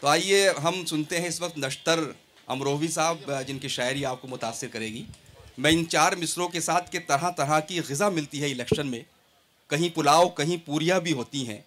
[0.00, 2.00] تو آئیے ہم سنتے ہیں اس وقت نشتر
[2.46, 5.04] امروہوی صاحب جن کی شاعری آپ کو متاثر کرے گی۔
[5.58, 9.00] میں ان چار مصروں کے ساتھ کہ طرح طرح کی غذا ملتی ہے الیکشن میں۔
[9.66, 11.60] کہیں پلاؤ کہیں پوریاں بھی ہوتی ہیں۔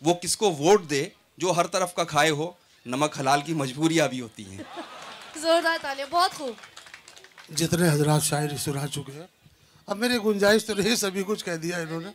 [0.00, 1.08] وہ کس کو ووٹ دے
[1.38, 2.50] جو ہر طرف کا کھائے ہو
[2.86, 4.58] نمک حلال کی مجبوریاں بھی ہوتی ہیں۔
[5.40, 6.54] زوردار تالیاں بہت خوب۔
[7.56, 9.26] جتنے حضرات شاعری سنا چکے ہیں
[9.86, 12.08] اب میری گنجائش تو نہیں سبھی کچھ کہہ دیا انہوں نے۔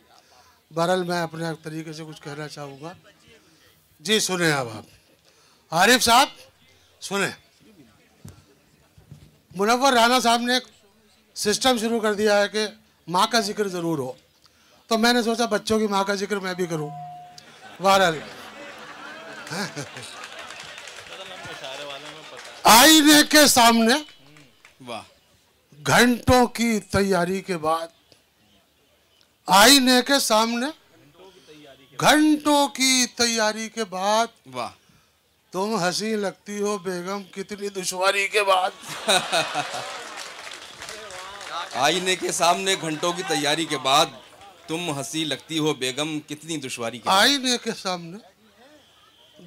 [0.74, 2.92] بہرحال میں اپنے طریقے سے کچھ کہنا چاہوں گا۔
[4.00, 4.99] جی سنیں اب آپ۔
[5.70, 6.28] عارف صاحب
[7.00, 7.30] سنیں۔
[9.56, 10.52] منور رانا صاحب نے
[11.34, 12.66] سسٹم شروع کر دیا ہے کہ
[13.08, 14.12] ماں کا ذکر ضرور ہو۔
[14.86, 16.90] تو میں نے سوچا بچوں کی ماں کا ذکر میں بھی کروں۔
[17.82, 18.18] بہرحال۔
[22.62, 23.94] آئینے کے سامنے
[24.86, 25.02] واہ۔
[25.86, 27.86] گھنٹوں کی تیاری کے بعد
[29.46, 30.66] آئینے کے سامنے
[32.00, 34.70] گھنٹوں کی تیاری کے بعد واہ۔
[35.52, 38.70] تم ہنسی لگتی ہو بیگم کتنی دشواری کے بعد۔
[41.74, 44.06] آئینے کے سامنے گھنٹوں کی تیاری کے بعد
[44.66, 48.18] تم ہنسی لگتی ہو بیگم کتنی دشواری کے بعد۔ آئینے کے سامنے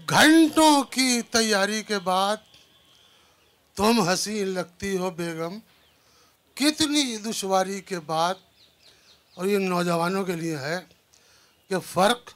[0.10, 2.38] گھنٹوں کی تیاری کے بعد
[3.76, 5.60] تم ہنسی لگتی ہو بیگم
[6.56, 8.34] کتنی دشواری کے بعد۔
[9.34, 10.80] اور یہ نوجوانوں کے لیے ہے
[11.70, 12.30] کہ فرق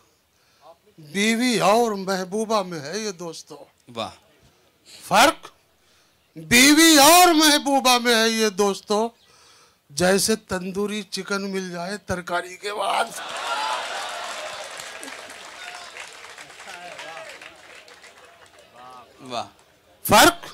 [0.97, 4.09] بیوی اور محبوبہ میں ہے یہ دوستو۔ واہ۔
[5.07, 5.49] فرق؟
[6.35, 9.09] بیوی اور محبوبہ میں ہے یہ دوستو۔
[9.89, 13.05] جیسے تندوری چکن مل جائے ترکاری کے بعد۔
[19.19, 19.47] واہ۔
[20.03, 20.45] فرق؟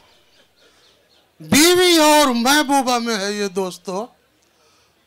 [1.40, 4.06] بیوی اور محبوبہ میں ہے یہ دوستو۔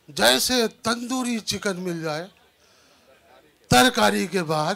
[0.08, 2.26] جیسے تندوری چکن مل جائے
[3.68, 4.74] ترکاری کے بعد۔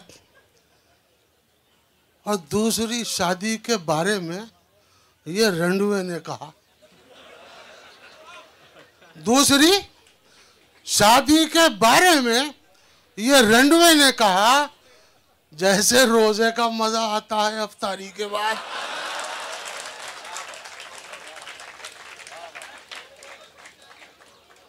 [2.22, 4.40] اور دوسری شادی کے بارے میں
[5.24, 6.50] یہ رنڈوے نے کہا۔
[9.14, 9.70] دوسری
[10.84, 12.42] شادی کے بارے میں
[13.16, 14.66] یہ رنڈوے نے کہا،
[15.52, 18.54] جیسے روزے کا مزہ آتا ہے افطاری کے بعد۔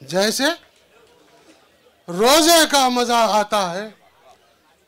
[0.02, 0.44] جیسے
[2.08, 3.90] روزے کا مزہ آتا ہے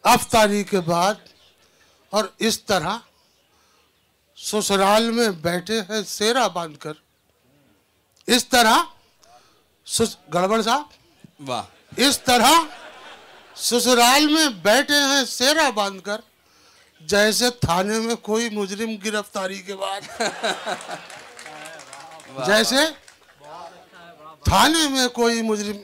[0.03, 1.13] افطاری کے بعد۔
[2.13, 2.97] اور اس طرح
[4.35, 6.93] سسرال میں بیٹھے ہیں سیرا باندھ کر۔
[8.27, 8.77] اس طرح
[9.85, 10.83] سس- گڑبڑ صاحب؟
[11.39, 11.63] واہ۔
[11.97, 12.51] اس طرح
[13.55, 16.21] سسرال میں بیٹھے ہیں سیرا باندھ کر۔
[17.01, 20.01] جیسے تھانے میں کوئی مجرم گرفتاری کے بعد۔
[22.45, 22.77] جیسے
[24.43, 25.77] تھانے میں کوئی مجرم۔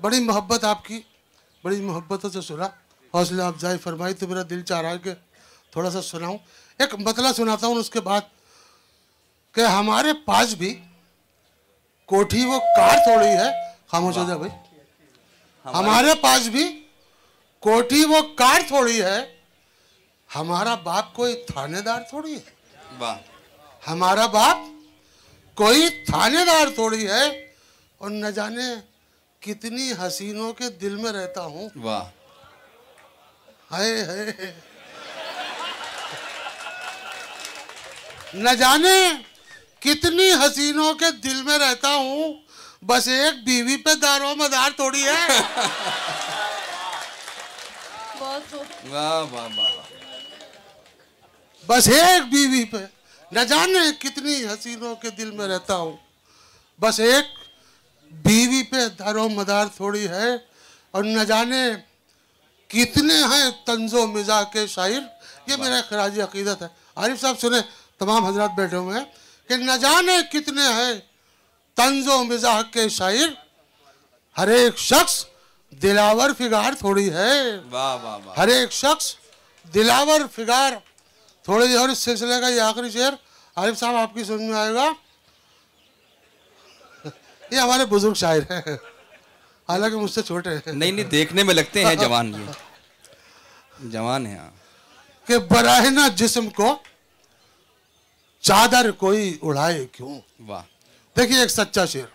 [0.00, 1.00] بڑی محبت آپ کی
[1.64, 2.66] بڑی محبتوں سے سنا
[3.14, 5.14] حوصلہ افزائی فرمائی تو میرا دل چاہ رہا ہے کہ
[5.76, 6.38] تھوڑا سا سناؤں۔
[6.78, 8.20] ایک مطلع سناتا ہوں اس کے بعد
[9.52, 10.80] کہ ہمارے پاس بھی
[12.06, 13.50] کوٹھی وہ کار تھوڑی ہے۔
[13.86, 14.52] خاموش ہو جا بھائی۔
[15.64, 16.86] ہمارے پاس بھی
[17.58, 19.42] کوٹھی وہ کار تھوڑی ہے۔
[20.36, 22.50] ہمارا باپ کوئی تھانے دار تھوڑی ہے۔
[23.88, 24.56] ہمارا باپ
[25.54, 27.52] کوئی تھانے دار تھوڑی ہے۔
[27.98, 28.68] اور نہ جانے
[29.40, 32.04] کتنی حسینوں کے دل میں رہتا ہوں۔ واہ۔
[33.70, 34.32] ہائے ہائے۔
[38.34, 39.12] نہ جانے
[39.80, 42.34] کتنی حسینوں کے دل میں رہتا ہوں۔
[42.86, 45.42] بس ایک بیوی پہ دار و مدار تھوڑی ہے۔
[51.66, 52.76] بس ایک بیوی پہ۔
[53.32, 55.96] نہ جانے کتنی حسینوں کے دل میں رہتا ہوں۔
[56.80, 57.24] بس ایک
[58.12, 60.30] بیوی پہ دار و مدار تھوڑی ہے۔
[60.90, 61.70] اور نہ جانے
[62.68, 65.00] کتنے ہیں طنز و مزاح کے شاعر۔
[65.46, 67.60] یہ میرا خراج عقیدت ہے۔ عارف صاحب سنیں۔
[67.98, 69.04] تمام حضرات بیٹھے ہوئے ہیں
[69.48, 70.94] کہ نہ جانے کتنے ہیں
[71.74, 73.28] طنز و مزاح کے شاعر
[74.38, 75.24] ہر ایک شخص
[75.70, 77.60] دلاور فگار تھوڑی ہے۔
[78.36, 79.14] ہر ایک شخص
[79.74, 80.72] دلاور فگار
[81.42, 83.12] تھوڑی اور اس سلسلے کا یہ آخری شعر
[83.56, 84.92] عارف صاحب آپ کی سمجھ میں آئے گا۔
[87.50, 88.76] یہ ہمارے بزرگ شاعر ہیں۔
[89.68, 92.52] حالانکہ مجھ سے چھوٹے ہیں۔ نہیں نہیں دیکھنے میں لگتے ہیں جوان یہ۔
[93.78, 94.50] جوان ہیں ہاں۔
[95.26, 96.78] کہ براہنا جسم کو
[98.46, 100.62] چادر کوئی اڑائے کیوں؟ واہ۔
[101.16, 102.08] دیکھیے ایک سچا شعر۔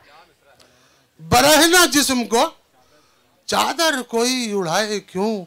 [1.20, 2.50] برہنا جسم کو
[3.46, 5.46] چادر کوئی اڑائے کیوں؟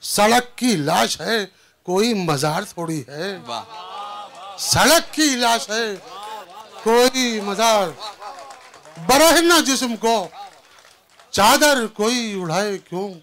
[0.00, 1.46] سڑک کی لاش ہے
[1.82, 3.38] کوئی مزار تھوڑی ہے۔
[4.58, 5.94] سڑک کی لاش ہے
[6.82, 7.88] کوئی مزار۔
[9.06, 10.28] برہنا جسم کو
[11.30, 13.14] چادر کوئی اڑائے کیوں؟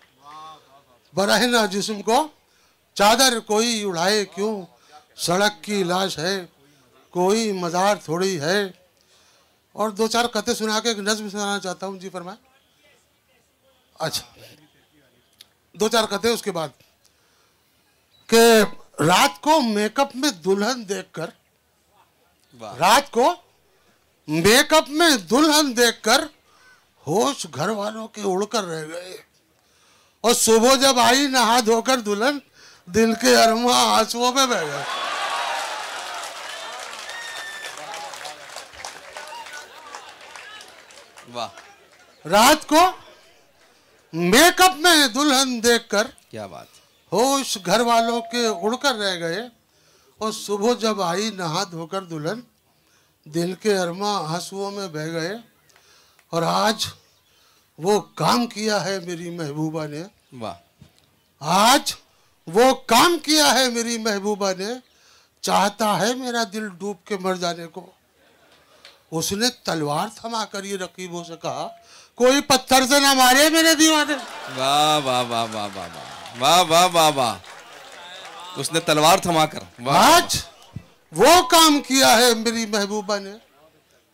[1.13, 2.27] برہنا جسم کو
[2.93, 4.61] چادر کوئی اڑائے کیوں؟
[7.17, 8.63] کوئی مزار تھوڑی ہے۔
[9.71, 12.37] اور دو چار قطعے سنا کے ایک نظم سنانا چاہتا ہوں۔ جی فرمائے
[13.99, 14.27] اچھا۔
[15.73, 16.67] دو چار قطعے اس کے بعد۔
[18.27, 18.41] کہ
[18.99, 21.29] رات کو میک اپ میں دلہن دیکھ کر۔
[22.61, 23.33] رات کو
[24.27, 26.23] میک اپ میں دلہن دیکھ کر
[27.07, 29.17] ہوش گھر والوں کے اڑ کر رہ گئے۔
[30.21, 32.37] اور صبح جب آئی نہا دھو کر دلہن
[32.85, 35.06] دل کے ارما آنسو میں بہ گئے۔
[41.33, 41.47] واہ۔
[42.27, 42.91] رات کو
[44.13, 46.67] میک اپ میں دلہن دیکھ کر کیا بات۔
[47.11, 49.41] ہوش گھر والوں کے اڑ کر رہ گئے
[50.17, 52.39] اور صبح جب آئی نہا دھو کر دلہن
[53.23, 55.33] دل کے ارما ہنسوؤں میں بہ گئے۔
[56.29, 56.85] اور آج
[57.77, 60.03] وہ کام کیا ہے میری محبوبہ نے۔
[60.39, 60.55] واہ۔
[61.39, 61.93] آج
[62.47, 64.67] وہ کام کیا ہے میری محبوبہ نے۔
[65.41, 67.91] چاہتا ہے میرا دل ڈوب کے مر جانے کو۔
[69.11, 71.67] اس نے تلوار تھما کر یہ رقیبوں سے کہا
[72.17, 74.13] کوئی پتھر سے نہ مارے میرے دیوانے
[74.57, 75.45] واہ واہ
[76.39, 77.35] واہ واہ واہ
[78.57, 79.63] اس نے تلوار تھما کر
[79.95, 80.37] آج
[81.13, 83.33] وہ کام کیا ہے میری محبوبہ نے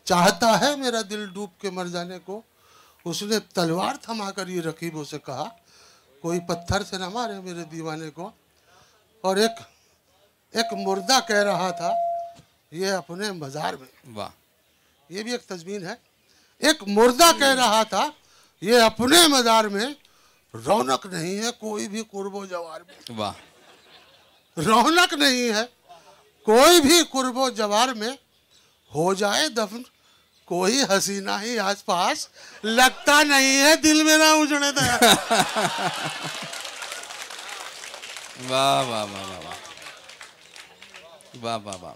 [0.06, 2.40] چاہتا ہے میرا دل ڈوب کے مر جانے کو
[3.06, 5.48] اس نے تلوار تھما کر یہ رقیبوں سے کہا
[6.22, 8.30] کوئی پتھر سے نہ مارے میرے دیوانے کو
[9.24, 9.60] اور ایک
[10.54, 11.92] ایک مردہ کہہ رہا تھا
[12.72, 14.28] یہ اپنے مزار میں واہ
[15.10, 15.94] یہ بھی ایک تزمین ہے۔
[16.62, 18.08] ایک مردہ کہہ رہا تھا
[18.62, 19.86] یہ اپنے مزار میں
[20.54, 23.36] رونق نہیں ہے کوئی بھی قرب و جوار میں۔ رونک
[24.56, 25.64] رونق نہیں ہے
[26.46, 28.10] کوئی بھی قرب و جوار میں
[28.92, 29.82] ہو جائے دفن
[30.48, 32.28] کوئی حسینہ ہی آس پاس
[32.64, 34.96] لگتا نہیں ہے دل میں نہ اجڑے دیا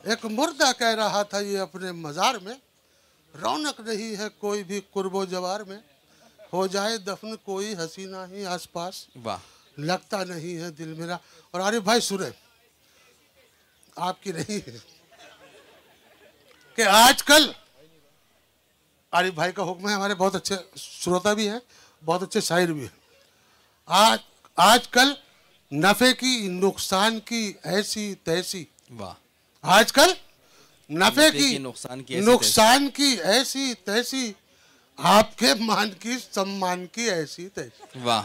[0.05, 2.55] ایک مردہ کہہ رہا تھا یہ اپنے مزار میں
[3.35, 5.79] رونک رہی ہے کوئی بھی قرب و جوار میں۔
[6.53, 9.07] ہو جائے دفن کوئی حسینہ ہی آس پاس۔
[9.79, 11.17] لگتا نہیں ہے دل میرا۔
[11.51, 12.31] اور عارف بھائی سنے
[13.97, 14.77] آپ کی نہیں ہے۔
[16.75, 17.53] کہ آج کل
[19.13, 21.59] عارف بھائی کا حکم ہے ہمارے بہت اچھے سروتا بھی ہیں
[22.05, 22.99] بہت اچھے شاعر بھی ہیں۔
[24.57, 25.13] آج کل
[25.73, 28.65] نفع کی نقصان کی ایسی تیسی۔
[29.63, 30.13] آج کل
[30.90, 34.32] نفع کی نقصان کی نقصان کی ایسی تیسی۔
[34.96, 38.23] آپ کے مان کی سمان کی ایسی تیسی۔ واہ۔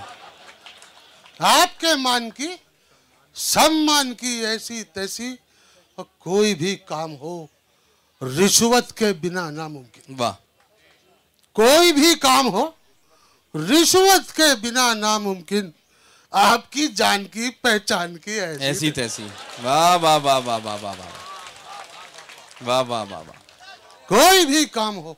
[1.40, 2.48] آپ کے مان کی
[3.36, 5.36] سمان کی ایسی تیسی۔
[6.18, 7.46] کوئی بھی کام ہو
[8.22, 10.34] رشوت کے بنا ناممکن۔ واہ۔
[11.52, 12.72] کوئی بھی کام ہو
[13.56, 15.70] رشوت کے بنا ناممکن۔
[16.32, 19.28] آپ کی جان کی پہچان کی ایسی تیسی۔
[19.64, 21.23] واہ واہ واہ واہ واہ واہ واہ۔
[22.62, 23.40] واہ واہ واہ واہ۔
[24.08, 25.14] کوئی بھی کام ہو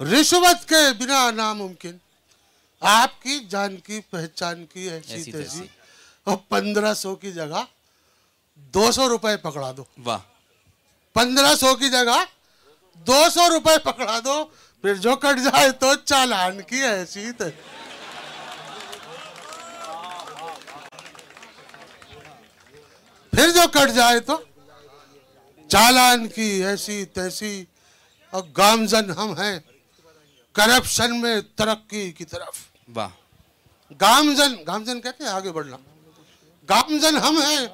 [0.00, 1.96] رشوت کے بنا ناممکن۔
[2.80, 5.66] آپ کی جان کی پہچان کی ایسی تیسی
[6.24, 7.64] اور پندرہ سو کی جگہ
[8.54, 10.18] دو سو روپے پکڑا دو۔ واہ۔
[11.12, 12.24] پندرہ سو کی جگہ
[12.94, 14.44] دو سو روپے پکڑا دو۔
[14.82, 17.50] پھر جو کٹ جائے تو چالان کی حیثیت ہے
[23.30, 24.36] پھر جو کٹ جائے تو
[25.70, 27.64] چالان کی ایسی تیسی
[28.30, 29.58] اور گامزن ہم ہیں
[30.52, 32.58] کرپشن میں ترقی کی طرف۔
[32.94, 33.08] واہ۔
[34.00, 35.76] گامزن گامزن کہتے ہیں آگے بڑھنا۔
[36.68, 37.66] گامزن ہم ہیں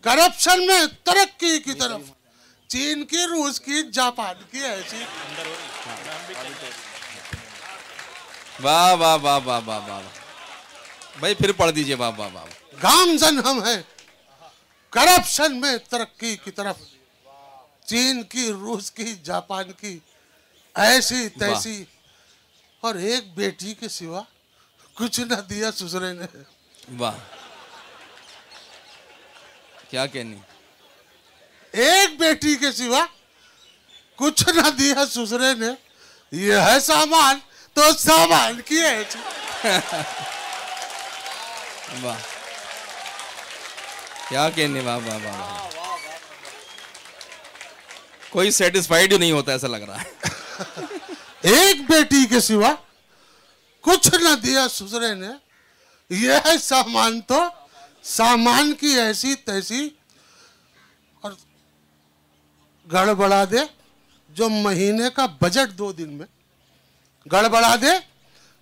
[0.00, 2.00] کرپشن میں ترقی کی طرف۔
[2.68, 5.04] چین کی روس کی جاپان کی ایسی۔
[8.62, 10.00] واہ واہ واہ واہ واہ واہ
[11.18, 12.44] بھائی پھر پڑھ دیجیے واہ واہ واہ۔
[12.82, 13.82] گامزن ہم ہیں
[14.90, 16.76] کرپشن میں ترقی کی طرف۔
[17.86, 19.98] چین کی روس کی جاپان کی
[20.74, 21.84] ایسی تیسی۔
[22.80, 24.22] اور ایک بیٹی کے سوا
[24.94, 26.26] کچھ نہ دیا سسرے نے۔
[26.98, 27.18] واہ۔
[29.90, 30.36] کیا کہنی؟
[31.72, 33.06] ایک بیٹی کے سوا
[34.16, 35.68] کچھ نہ دیا سسرے نے۔
[36.30, 37.38] یہ ہے سامان۔
[37.72, 39.02] تو سامان کی ہے
[42.02, 42.16] واہ۔
[44.28, 45.85] کیا کہنی؟ واہ واہ واہ۔
[48.36, 50.28] کوئی سیٹسفائیڈ ہی نہیں ہوتا ایسا لگ رہا ہے۔
[51.40, 52.74] ایک بیٹی کے سوا
[53.80, 55.28] کچھ نہ دیا سسرے نے۔
[56.10, 57.42] یہ ہے سامان تو۔
[58.02, 59.88] سامان کی ایسی تیسی۔
[61.20, 61.32] اور
[62.92, 63.56] گڑبڑا دے
[64.28, 66.26] جو مہینے کا بجٹ دو دن میں۔
[67.32, 67.98] گڑبڑا دے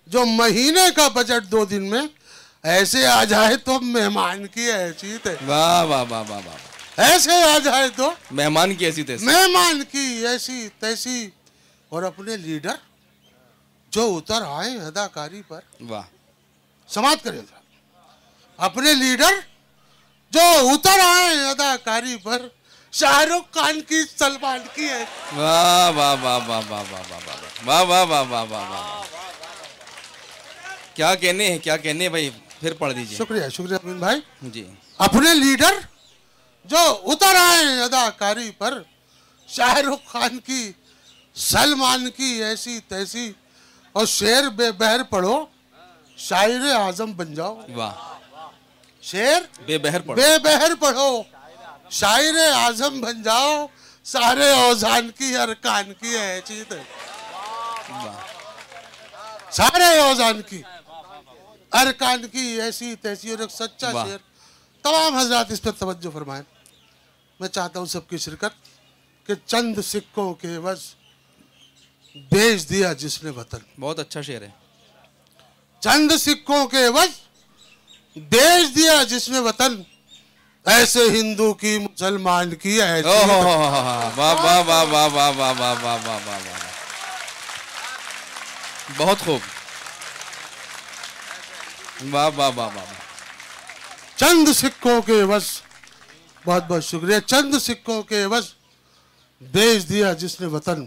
[0.07, 2.01] جو مہینے کا بجٹ دو دن میں۔
[2.63, 5.17] ایسے آ جائے تو مہمان کی ایسی
[5.47, 7.29] واہ واہ واہ واہ واہ۔ تیسی
[8.31, 11.29] مہمان کی ایسی تیسی
[11.89, 12.75] اور اپنے لیڈر
[13.91, 16.03] جو اتر آئے اداکاری پر واہ
[16.89, 17.59] سماعت ذرا
[18.59, 19.39] اپنے لیڈر
[20.33, 20.41] جو
[20.73, 22.47] اتر آئے اداکاری پر
[22.93, 25.03] شاہ رخ خان کی سلمان کی ہے
[25.35, 29.03] واہ واہ واہ واہ واہ واہ واہ واہ واہ واہ واہ واہ واہ واہ
[30.93, 34.65] کیا کہنے ہیں کیا کہنے ہیں بھائی پھر پڑھ دیجیے شکریہ شکریہ بھائی جی
[34.97, 35.79] اپنے لیڈر
[36.69, 36.77] جو
[37.11, 38.81] اتر آئے اداکاری پر
[39.47, 40.71] شاہ رخ خان کی
[41.35, 43.31] سلمان کی ایسی تیسی
[43.91, 45.45] اور شیر بے بہر پڑھو
[46.17, 47.93] شاعر اعظم بن جاؤ۔ واہ۔
[49.01, 51.09] شیر بے بہر پڑھ بے بہر پڑھو۔
[51.89, 53.65] شاعر اعظم بن جاؤ
[54.05, 58.09] سارے اوزان کی ارکان کی ایسی تیسی
[59.51, 60.61] سارے اوزان کی
[61.71, 64.17] ارکان کی ایسی تیسی اور ایک سچا۔ شیر۔
[64.83, 66.43] تمام حضرات اس پر توجہ فرمائیں۔
[67.39, 68.53] میں چاہتا ہوں سب کی شرکت
[69.27, 70.93] کہ چند سکوں کے بس
[72.31, 74.49] بیچ دیا جس نے وطن بہت اچھا شعر ہے
[75.81, 77.19] چند سکوں کے بس
[78.15, 79.81] بیچ دیا جس نے وطن
[80.65, 82.79] ایسے ہندو کی مسلمان کی
[88.97, 89.41] بہت خوب
[92.11, 92.93] واہ واہ واہ واہ
[94.15, 95.51] چند سکوں کے بس
[96.45, 98.53] بہت بہت شکریہ۔ چند سکوں کے عوض
[99.41, 100.85] بیچ دیا جس نے وطن۔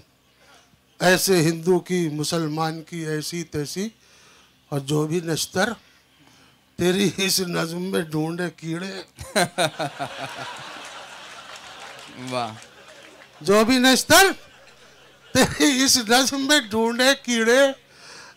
[1.01, 3.89] ایسے ہندو کی مسلمان کی ایسی تیسی۔
[4.69, 5.73] اور جو بھی نشتر
[6.77, 9.03] تیری اس نظم میں ڈھونڈے کیڑے۔
[12.31, 12.53] واہ۔
[13.41, 14.27] جو بھی نشتر
[15.35, 17.59] تیری اس نظم میں ڈھونڈے کیڑے۔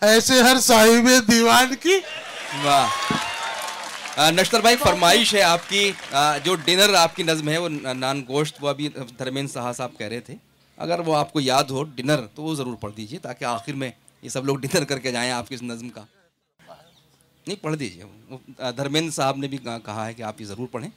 [0.02, 2.00] ایسے ہر صاحب دیوان کی۔
[2.64, 2.88] واہ۔
[4.18, 5.92] نشتر بھائی، فرمائش ہے آپ کی
[6.44, 10.08] جو ڈنر آپ کی نظم ہے، وہ نان گوشت، وہ ابھی دھرمین صاحب صاحب کہہ
[10.08, 10.36] رہے تھے،
[10.78, 13.92] اگر وہ آپ کو یاد ہو، ڈنر، تو وہ ضرور پڑھ دیجیے تاکہ آخر میں
[14.22, 16.04] یہ سب لوگ ڈنر کر کے جائیں آپ کی اس نظم کا۔
[17.48, 18.04] نہیں، پڑھ دیجیے۔
[18.58, 20.90] دھرمیندر صاحب نے بھی کہا- ہے کہ آپ یہ ضرور پڑھیں۔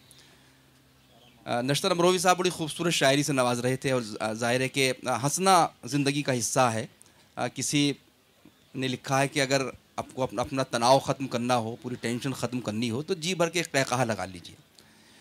[1.62, 4.02] نشتر امروی صاحب بڑی خوبصورت شاعری سے نواز رہے تھے اور
[4.33, 4.92] ظاہر ہے کہ
[5.23, 6.87] ہنسنا زندگی کا حصہ ہے۔
[7.54, 7.92] کسی
[8.75, 9.62] نے لکھا ہے کہ اگر
[9.96, 13.34] آپ کو اپنا اپنا تناؤ ختم کرنا ہو، پوری ٹینشن ختم کرنی ہو، تو جی
[13.34, 14.56] بھر کے ایک قہقہ لگا لیجیے۔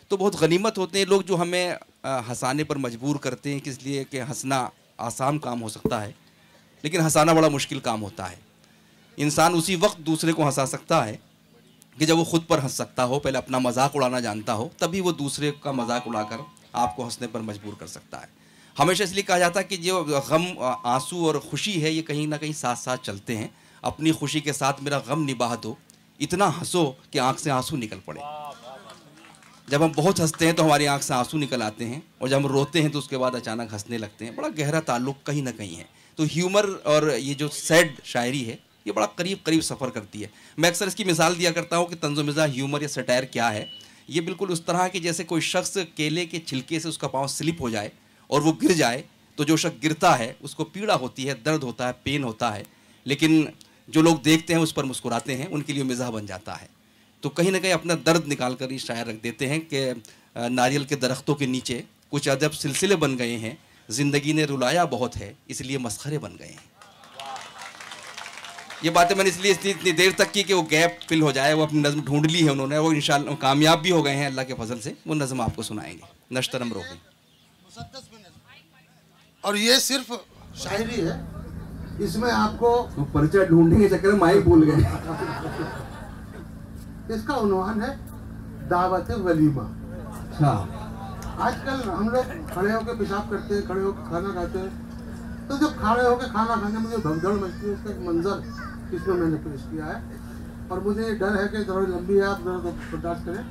[0.07, 4.03] تو بہت غنیمت ہوتے ہیں لوگ جو ہمیں ہنسانے پر مجبور کرتے ہیں، کس لیے
[4.03, 4.67] کہ ہنسنا
[4.99, 6.11] آسان کام ہو سکتا ہے،
[6.83, 8.35] لیکن ہنسانا بڑا مشکل کام ہوتا ہے۔
[9.17, 11.17] انسان اسی وقت دوسرے کو ہنسا سکتا ہے
[11.97, 15.01] کہ جب وہ خود پر ہنس سکتا ہو، پہلے اپنا مذاق اڑانا جانتا ہو، تبھی
[15.01, 16.37] وہ دوسرے کا مذاق اڑا کر
[16.73, 18.27] آپ کو ہنسنے پر مجبور کر سکتا ہے۔
[18.79, 22.25] ہمیشہ اس لیے کہا جاتا ہے کہ جو غم آنسو اور خوشی ہے، یہ کہیں
[22.27, 23.47] نہ کہیں ساتھ ساتھ چلتے ہیں۔
[23.83, 25.75] اپنی خوشی کے ساتھ میرا غم نباہ دو۔
[26.19, 28.19] اتنا ہنسو کہ آنکھ سے آنسو نکل پڑے۔
[29.67, 32.37] جب ہم بہت ہنستے ہیں تو ہماری آنکھ سے آنسو نکل آتے ہیں اور جب
[32.37, 35.41] ہم روتے ہیں تو اس کے بعد اچانک ہنسنے لگتے ہیں۔ بڑا گہرا تعلق کہیں
[35.41, 35.83] نہ کہیں ہے۔
[36.15, 40.27] تو ہیومر اور یہ جو سیڈ شاعری ہے، یہ بڑا قریب قریب سفر کرتی ہے۔
[40.57, 43.23] میں اکثر اس کی مثال دیا کرتا ہوں کہ طنز و مزاح، ہیومر یا سٹائر
[43.23, 43.65] کیا ہے۔
[44.07, 47.27] یہ بالکل اس طرح کہ جیسے کوئی شخص کیلے کے چھلکے سے اس کا پاؤں
[47.27, 47.89] سلپ ہو جائے
[48.27, 49.01] اور وہ گر جائے
[49.35, 52.55] تو جو شخص گرتا ہے، اس کو پیڑا ہوتی ہے، درد ہوتا ہے، پین ہوتا
[52.55, 52.63] ہے۔
[53.03, 53.45] لیکن
[53.87, 56.67] جو لوگ دیکھتے ہیں، اس پر مسکراتے ہیں، ان کے لیے مزاح بن جاتا ہے۔
[57.21, 59.91] تو کہیں نہ کہیں اپنا درد نکال کر یہ شاعر رکھ دیتے ہیں کہ
[60.35, 63.55] ناریل کے درختوں کے نیچے کچھ ادب سلسلے بن گئے ہیں۔
[63.89, 66.73] زندگی نے رلایا بہت ہے، اس لیے مسخرے بن گئے ہیں۔
[68.81, 71.31] یہ باتیں میں نے اس لیے اتنی دیر تک کی کہ وہ گیپ فل ہو
[71.31, 74.15] جائے، وہ اپنی نظم ڈھونڈ لی ہے انہوں نے، وہ انشاءاللہ کامیاب بھی ہو گئے
[74.15, 76.97] ہیں۔ اللہ کے فضل سے وہ نظم آپ کو سنائیں گے۔ نشترم روحی۔
[79.41, 80.11] اور یہ صرف
[80.55, 81.32] شاعری ہے؟
[81.97, 84.87] اس میں آپ کو پرچہ ڈھونڈنے کے چکر میں مائک بھول گئے۔
[87.07, 87.95] اس کا عنوان ہے
[88.69, 90.65] دعوت ولیمہ۔ اچھا۔
[91.39, 94.59] آج کل ہم لوگ کھڑے ہو کے پیشاب کرتے ہیں کھڑے ہو کے کھانا کھاتے
[94.59, 94.67] ہیں۔
[95.47, 97.99] تو جب کھڑے ہو کے کھانا کھانے میں مجھے بھگدڑ مچتی ہے اس کا ایک
[97.99, 98.39] منظر
[98.91, 100.01] اس میں میں نے پیش کیا ہے۔
[100.67, 102.57] اور مجھے یہ ڈر ہے کہ تھوڑی لمبی ہے آپ ذرا
[102.91, 103.43] برداشت کریں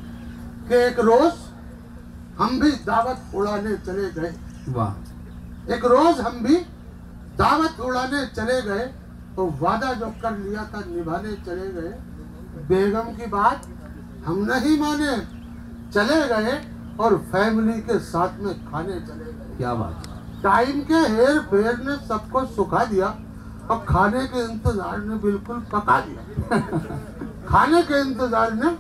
[0.68, 1.48] کہ ایک روز
[2.40, 4.30] ہم بھی دعوت اڑانے چلے گئے
[4.72, 4.94] واہ۔
[5.66, 6.56] ایک روز ہم بھی
[7.38, 8.92] دعوت اڑانے چلے گئے
[9.34, 11.98] تو وعدہ جو کر لیا تھا نبھانے چلے گئے۔
[12.66, 13.66] بیگم کی بات
[14.28, 15.14] ہم نہیں مانے۔
[15.92, 16.60] چلے گئے
[16.96, 20.08] اور فیملی کے ساتھ میں کھانے چلے گئے۔ کیا بات
[20.42, 23.12] ٹائم کے ہیر پھیر نے سب کو سکھا دیا
[23.66, 26.54] اور کھانے کے انتظار نے بالکل پکا دیا۔
[27.46, 28.74] کھانے کے انتظار نے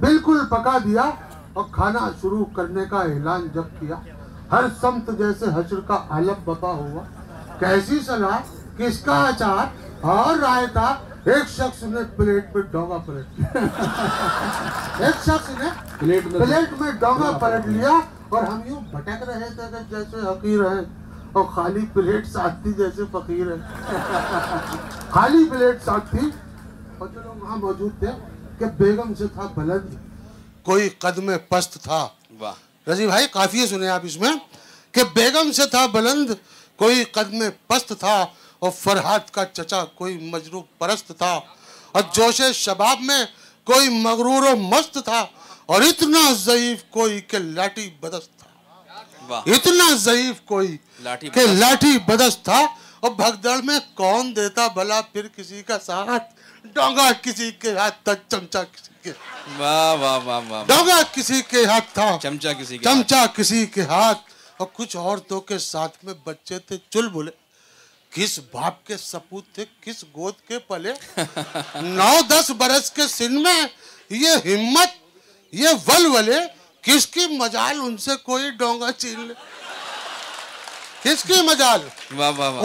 [0.00, 1.10] بالکل پکا دیا
[1.52, 3.94] اور کھانا شروع کرنے کا اعلان جب کیا
[4.52, 7.02] ہر سمت جیسے حشر کا عالم بپا ہوا۔
[7.60, 8.38] کیسی صلاح؟
[8.76, 9.66] کس کا اچار؟
[10.00, 13.58] اور رائتا ایک شخص نے پلیٹ میں ڈونگا پلٹ لیا۔
[14.98, 15.64] ایک شخص نے
[15.98, 17.90] پلیٹ میں ڈونگا پلٹ لیا۔
[18.28, 20.80] اور ہم یوں بھٹک رہے تھے کہ جیسے حقیر ہیں
[21.32, 23.84] اور خالی پلیٹ ساتھ تھی جیسے فقیر ہیں۔
[25.10, 26.30] خالی پلیٹ ساتھ تھی
[26.98, 28.06] اور جو لوگ وہاں موجود تھے
[28.58, 29.94] کہ بیگم سے تھا بلند۔
[30.62, 32.08] کوئی قدم پست تھا۔
[32.90, 34.32] رضی بھائی کافی سنے آپ اس میں
[34.92, 36.30] کہ بیگم سے تھا بلند
[36.78, 38.26] کوئی قدم پست تھا
[38.58, 41.40] اور فرحات کا چچا کوئی مجروب پرست تھا۔
[41.92, 43.24] اور جوش شباب میں
[43.64, 45.26] کوئی مغرور و مست تھا۔
[45.66, 48.48] اور اتنا ضعیف کوئی کہ لاٹھی بدست تھا۔
[49.46, 50.76] اتنا ضعیف کوئی
[51.30, 52.66] کہ۔ لاٹھی بدست تھا۔
[53.00, 56.22] اور بھگدڑ میں کون دیتا بھلا پھر کسی کا ساتھ؟
[56.66, 59.12] ڈونگا کسی کے ہاتھ تھا چمچا کسی کے۔
[60.66, 62.18] ڈونگا کسی کے ہاتھ تھا۔
[62.84, 67.30] چمچا کسی کے ہاتھ۔ اور کچھ عورتوں کے ساتھ میں بچے تھے چل بولے۔
[68.10, 70.92] کس باپ کے سپوت تھے کس گود کے پلے؟
[71.82, 73.62] نو دس برس کے سن میں
[74.10, 74.88] یہ ہمت
[75.52, 76.38] یہ ولولے
[76.82, 79.34] کس کی مجال ان سے کوئی ڈونگا چھین لے؟
[81.02, 81.80] کس کی مجال؟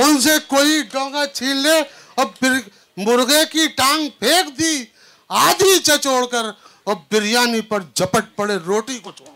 [0.01, 1.79] ان سے کوئی ڈونگا چھین لے۔
[2.15, 2.59] اور پھر
[2.97, 4.85] مرغے کی ٹانگ پھینک دی
[5.29, 6.45] آدھی چچوڑ کر
[6.83, 9.29] اور بریانی پر جپٹ پڑے روٹی کو چھوڑ۔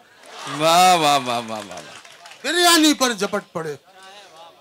[0.57, 1.96] واہ واہ واہ واہ واہ۔
[2.47, 3.75] بریانی پر جپٹ پڑے۔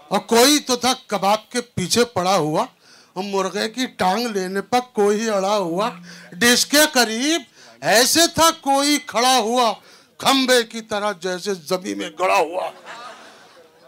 [0.09, 2.65] اور کوئی تو تھا کباب کے پیچھے پڑا ہوا
[3.13, 5.91] اور مرغے کی ٹانگ لینے پر کوئی اڑا ہوا۔
[6.33, 7.43] ڈش کے قریب
[7.81, 9.73] ایسے تھا کوئی کھڑا ہوا
[10.19, 12.71] کھمبے کی طرح جیسے زمین میں گڑا ہوا۔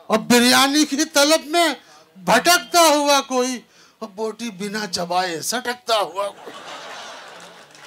[0.06, 1.68] اور بریانی کی طلب میں
[2.16, 3.60] بھٹکتا ہوا کوئی
[3.98, 6.28] اور بوٹی بنا چبائے سٹکتا ہوا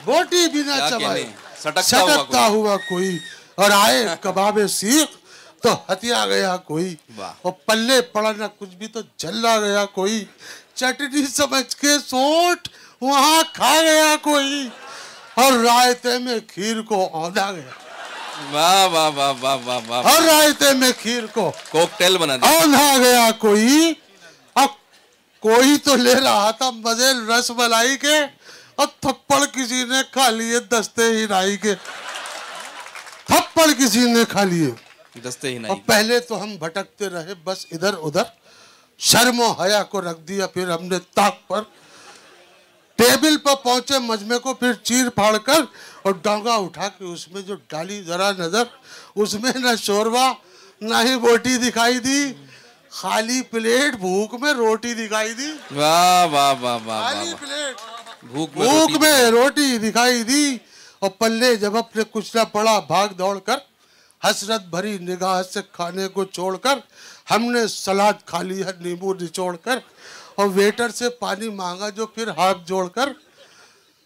[0.06, 1.26] بوٹی بنا چبائے
[1.60, 3.18] سٹکتا ہوا کوئی۔
[3.56, 5.21] اور آئے کباب سیخ
[5.62, 10.26] تو ہتیا گیا کوئی۔ اور پلے پڑا نہ کچھ بھی تو جلا گیا کوئی۔
[10.74, 12.68] چٹنی سمجھ کے سوٹ
[13.02, 14.70] وہاں کھا گیا کوئی۔
[15.34, 17.72] اور رائتے میں کھیر کو آدھا گیا۔
[18.52, 22.98] واہ واہ واہ واہ واہ واہ اور رائتے میں کھیر کو کوکٹیل بنا دیا آدھا
[22.98, 23.94] گیا کوئی۔
[24.56, 24.70] اب
[25.40, 28.20] کوئی تو لے رہا تھا مزے رس ملائی کے۔
[28.76, 31.76] اور تھپڑ کسی نے کھا لیے دستے ہی رائی کے۔
[33.26, 37.66] تھپڑ کسی نے کھا لیے۔ دستے ہی اور نہیں پہلے تو ہم بھٹکتے رہے بس
[37.72, 38.24] ادھر ادھر۔
[39.00, 41.62] شرم و حیا کو رکھ دیا پھر ہم نے تاک پر
[43.00, 45.62] ٹیبل پر پہنچے مجمع کو پھر چیر پھاڑ کر
[46.02, 48.64] اور ڈانگا اٹھا کے اس میں جو ڈالی ذرا نظر
[49.16, 50.32] اس میں نہ شوروا
[50.82, 52.22] نہ ہی بوٹی دکھائی دی
[52.92, 57.76] خالی پلیٹ بھوک میں روٹی دکھائی دی۔ واہ واہ واہ واہ خالی پلیٹ
[58.24, 60.46] بھوک میں روٹی دکھائی دی۔
[61.00, 63.58] اور پلے جب اپنے کچھ نہ پڑا بھاگ دوڑ کر
[64.24, 66.80] حسرت بھری نگاہ سے کھانے کو چھوڑ کر
[67.32, 69.80] ہم نے سلاد کھا لیا نیمبو نچوڑ کر،
[70.36, 73.10] اور ویٹر سے پانی مانگا جو پھر ہاتھ جوڑ کر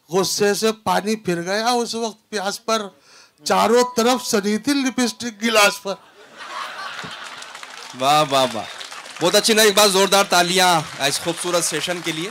[0.10, 2.82] غصے سے پانی پھر گیا۔ اس وقت پیاس پر
[3.44, 5.96] چاروں طرف سنی تھی لپسٹک گلاس پر۔
[8.00, 8.66] واہ واہ واہ۔
[9.22, 10.70] بہت اچھی نا ایک بار زوردار تالیاں
[11.06, 12.30] اس خوبصورت سیشن کے لیے۔